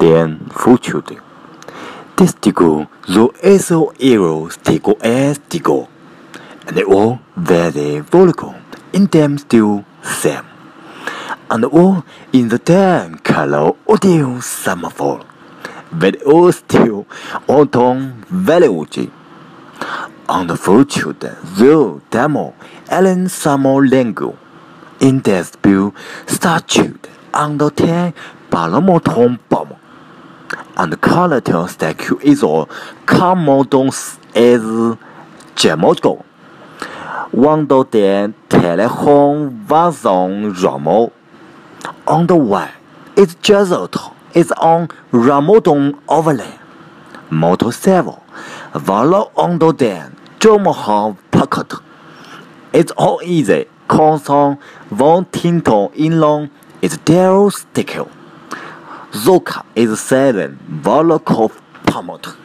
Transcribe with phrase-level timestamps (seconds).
[0.00, 1.20] den future.
[2.16, 5.88] Testigo do esos héroes tego estigo,
[6.66, 8.54] and all very vocal
[8.92, 10.46] in them still same,
[11.50, 12.02] and all
[12.32, 15.22] in the time color audio summerfall,
[15.92, 17.06] but all still
[17.46, 19.10] autumn uchi.
[20.28, 22.54] On the future, the demo,
[22.88, 24.36] Ellen Summer Lengo,
[25.00, 25.92] in this view,
[26.26, 28.14] statute under 10
[28.50, 29.59] Balamotombo
[30.80, 32.66] and Carleton statue is a
[33.04, 34.62] Carmodon as
[35.54, 36.24] Gemogo.
[37.34, 41.12] Wando den telephone was on Ramo.
[42.06, 42.70] On the way,
[43.14, 43.94] it's Jesuit.
[44.34, 46.58] It's on Ramodon overlay.
[47.28, 48.24] Motor several.
[48.72, 50.16] Valo on the den.
[50.38, 51.74] Jomohan pocket.
[52.72, 53.66] It's all easy.
[53.86, 54.58] Consong,
[54.90, 56.50] Von Tinton in long.
[56.80, 58.10] It's Daryl Stickle.
[59.12, 61.52] Zoka is 7, Volokov
[61.84, 62.39] Pamot.